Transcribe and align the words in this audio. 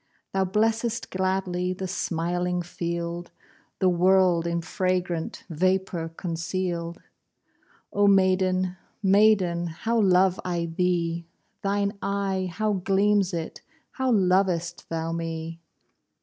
Thou 0.33 0.45
blessest 0.45 1.11
gladly 1.11 1.73
The 1.73 1.87
smiling 1.87 2.63
field, 2.63 3.29
The 3.77 3.87
world 3.87 4.47
in 4.47 4.61
fragrant 4.63 5.43
Vapour 5.47 6.09
conceal'd. 6.09 7.03
Oh 7.93 8.07
maiden, 8.07 8.77
maiden, 9.03 9.67
How 9.67 9.99
love 10.01 10.39
I 10.43 10.65
thee! 10.65 11.27
Thine 11.61 11.99
eye, 12.01 12.49
how 12.51 12.73
gleams 12.73 13.31
it! 13.31 13.61
How 13.91 14.11
lov'st 14.11 14.89
thou 14.89 15.11
me! 15.11 15.59